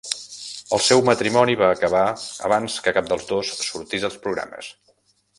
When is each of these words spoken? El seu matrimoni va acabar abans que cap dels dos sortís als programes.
El 0.75 0.79
seu 0.85 1.01
matrimoni 1.09 1.57
va 1.59 1.67
acabar 1.73 2.05
abans 2.49 2.77
que 2.87 2.93
cap 2.95 3.11
dels 3.11 3.27
dos 3.33 3.51
sortís 3.67 4.07
als 4.09 4.17
programes. 4.25 4.71